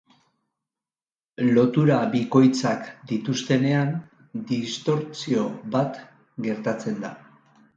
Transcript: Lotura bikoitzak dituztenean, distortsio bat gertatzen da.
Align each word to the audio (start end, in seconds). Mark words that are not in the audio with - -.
Lotura 1.57 1.97
bikoitzak 2.15 2.89
dituztenean, 3.11 3.93
distortsio 4.53 5.45
bat 5.77 6.01
gertatzen 6.49 6.99
da. 7.07 7.15